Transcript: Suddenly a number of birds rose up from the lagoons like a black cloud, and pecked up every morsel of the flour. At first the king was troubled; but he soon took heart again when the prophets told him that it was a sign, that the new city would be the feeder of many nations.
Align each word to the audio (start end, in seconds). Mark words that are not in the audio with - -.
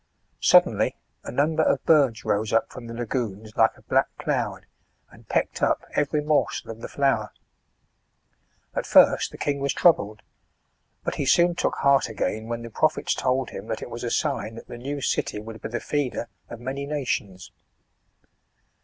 Suddenly 0.39 0.95
a 1.23 1.31
number 1.31 1.61
of 1.61 1.85
birds 1.85 2.25
rose 2.25 2.51
up 2.51 2.71
from 2.71 2.87
the 2.87 2.93
lagoons 2.95 3.55
like 3.55 3.77
a 3.77 3.83
black 3.83 4.07
cloud, 4.17 4.65
and 5.11 5.29
pecked 5.29 5.61
up 5.61 5.85
every 5.93 6.23
morsel 6.23 6.71
of 6.71 6.81
the 6.81 6.87
flour. 6.87 7.29
At 8.73 8.87
first 8.87 9.29
the 9.29 9.37
king 9.37 9.59
was 9.59 9.75
troubled; 9.75 10.23
but 11.03 11.13
he 11.17 11.27
soon 11.27 11.53
took 11.53 11.75
heart 11.75 12.09
again 12.09 12.47
when 12.47 12.63
the 12.63 12.71
prophets 12.71 13.13
told 13.13 13.51
him 13.51 13.67
that 13.67 13.83
it 13.83 13.91
was 13.91 14.03
a 14.03 14.09
sign, 14.09 14.55
that 14.55 14.67
the 14.67 14.79
new 14.79 15.01
city 15.01 15.37
would 15.37 15.61
be 15.61 15.69
the 15.69 15.79
feeder 15.79 16.29
of 16.49 16.59
many 16.59 16.87
nations. 16.87 17.51